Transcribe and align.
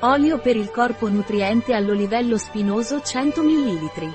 Olio 0.00 0.38
per 0.38 0.56
il 0.56 0.70
corpo 0.70 1.08
nutriente 1.08 1.72
all'olivello 1.72 2.36
spinoso 2.36 3.00
100 3.00 3.42
ml. 3.42 4.14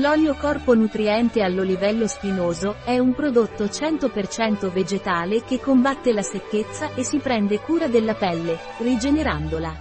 L'olio 0.00 0.34
corpo 0.34 0.74
nutriente 0.74 1.42
all'olivello 1.42 2.06
spinoso 2.06 2.76
è 2.82 2.98
un 2.98 3.12
prodotto 3.12 3.64
100% 3.64 4.72
vegetale 4.72 5.44
che 5.44 5.60
combatte 5.60 6.14
la 6.14 6.22
secchezza 6.22 6.94
e 6.94 7.04
si 7.04 7.18
prende 7.18 7.60
cura 7.60 7.86
della 7.86 8.14
pelle, 8.14 8.58
rigenerandola. 8.78 9.74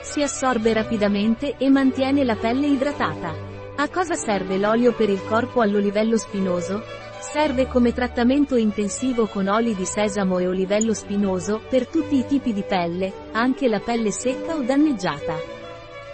Si 0.00 0.22
assorbe 0.22 0.72
rapidamente 0.72 1.56
e 1.58 1.68
mantiene 1.68 2.24
la 2.24 2.36
pelle 2.36 2.66
idratata. 2.66 3.53
A 3.76 3.88
cosa 3.88 4.14
serve 4.14 4.56
l'olio 4.56 4.92
per 4.92 5.10
il 5.10 5.20
corpo 5.24 5.60
all'olivello 5.60 6.16
spinoso? 6.16 6.80
Serve 7.20 7.66
come 7.66 7.92
trattamento 7.92 8.54
intensivo 8.54 9.26
con 9.26 9.48
oli 9.48 9.74
di 9.74 9.84
sesamo 9.84 10.38
e 10.38 10.46
olivello 10.46 10.94
spinoso 10.94 11.60
per 11.68 11.88
tutti 11.88 12.16
i 12.16 12.24
tipi 12.24 12.52
di 12.52 12.62
pelle, 12.62 13.12
anche 13.32 13.66
la 13.66 13.80
pelle 13.80 14.12
secca 14.12 14.54
o 14.54 14.62
danneggiata. 14.62 15.34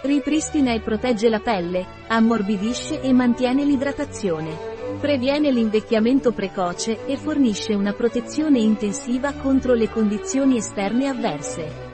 Ripristina 0.01 0.73
e 0.73 0.79
protegge 0.79 1.29
la 1.29 1.39
pelle, 1.39 1.85
ammorbidisce 2.07 2.99
e 2.99 3.13
mantiene 3.13 3.63
l'idratazione. 3.63 4.57
Previene 4.99 5.51
l'invecchiamento 5.51 6.31
precoce 6.31 7.05
e 7.05 7.15
fornisce 7.15 7.75
una 7.75 7.93
protezione 7.93 8.59
intensiva 8.59 9.33
contro 9.33 9.75
le 9.75 9.87
condizioni 9.87 10.57
esterne 10.57 11.07
avverse. 11.07 11.89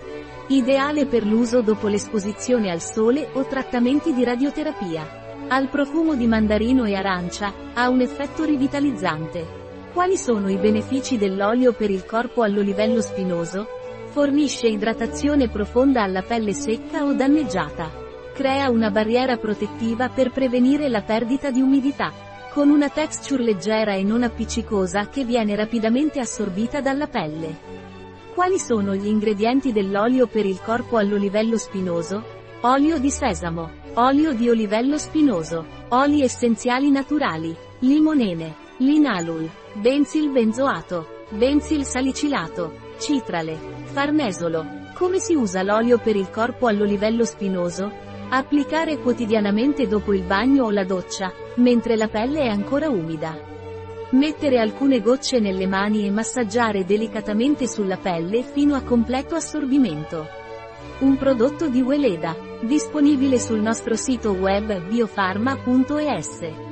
Ideale 0.48 1.07
per 1.07 1.26
l'uso 1.26 1.62
dopo 1.62 1.90
l'esposizione 1.90 2.71
al 2.71 2.81
sole 2.81 3.27
o 3.34 3.45
trattamenti 3.45 4.13
di 4.13 4.23
radioterapia. 4.23 5.27
Al 5.49 5.69
profumo 5.69 6.15
di 6.15 6.27
mandarino 6.27 6.83
e 6.83 6.93
arancia, 6.93 7.53
ha 7.73 7.87
un 7.87 8.01
effetto 8.01 8.43
rivitalizzante. 8.43 9.47
Quali 9.93 10.17
sono 10.17 10.49
i 10.49 10.57
benefici 10.57 11.17
dell'olio 11.17 11.71
per 11.71 11.89
il 11.89 12.05
corpo 12.05 12.43
all'olivello 12.43 13.01
spinoso? 13.01 13.65
Fornisce 14.07 14.67
idratazione 14.67 15.47
profonda 15.47 16.03
alla 16.03 16.21
pelle 16.21 16.51
secca 16.51 17.05
o 17.05 17.13
danneggiata. 17.13 17.89
Crea 18.34 18.70
una 18.70 18.91
barriera 18.91 19.37
protettiva 19.37 20.09
per 20.09 20.31
prevenire 20.31 20.89
la 20.89 21.01
perdita 21.01 21.49
di 21.49 21.61
umidità. 21.61 22.11
Con 22.51 22.70
una 22.70 22.89
texture 22.89 23.41
leggera 23.41 23.93
e 23.93 24.04
non 24.04 24.23
appiccicosa 24.23 25.07
che 25.07 25.23
viene 25.23 25.55
rapidamente 25.55 26.20
assorbita 26.20 26.82
dalla 26.82 27.07
pelle. 27.07 27.55
Quali 28.34 28.59
sono 28.59 28.93
gli 28.95 29.07
ingredienti 29.07 29.71
dell'olio 29.71 30.27
per 30.27 30.45
il 30.45 30.59
corpo 30.61 30.98
all'olivello 30.98 31.57
spinoso? 31.57 32.35
Olio 32.61 32.99
di 32.99 33.09
sesamo, 33.09 33.85
olio 33.99 34.34
di 34.34 34.48
olivello 34.48 34.99
spinoso, 34.99 35.65
oli 35.90 36.21
essenziali 36.21 36.91
naturali, 36.91 37.55
limonene, 37.79 38.55
linalul, 38.77 39.49
benzil 39.73 40.29
benzoato, 40.29 41.26
benzil 41.29 41.84
salicilato, 41.84 42.93
citrale, 42.99 43.57
farnesolo. 43.85 44.65
Come 44.93 45.17
si 45.17 45.34
usa 45.34 45.63
l'olio 45.63 45.98
per 45.98 46.15
il 46.15 46.29
corpo 46.29 46.67
all'olivello 46.67 47.26
spinoso? 47.26 47.91
Applicare 48.29 48.99
quotidianamente 48.99 49.87
dopo 49.87 50.13
il 50.13 50.21
bagno 50.21 50.65
o 50.65 50.70
la 50.70 50.84
doccia, 50.84 51.34
mentre 51.55 51.95
la 51.95 52.07
pelle 52.07 52.41
è 52.41 52.49
ancora 52.49 52.89
umida. 52.89 53.35
Mettere 54.11 54.59
alcune 54.59 55.01
gocce 55.01 55.39
nelle 55.39 55.65
mani 55.65 56.05
e 56.05 56.11
massaggiare 56.11 56.85
delicatamente 56.85 57.67
sulla 57.67 57.98
pelle 57.98 58.43
fino 58.43 58.76
a 58.76 58.82
completo 58.82 59.34
assorbimento. 59.34 60.45
Un 60.99 61.17
prodotto 61.17 61.67
di 61.67 61.81
Weleda, 61.81 62.35
disponibile 62.61 63.39
sul 63.39 63.59
nostro 63.59 63.95
sito 63.95 64.31
web 64.31 64.88
biofarma.es. 64.88 66.66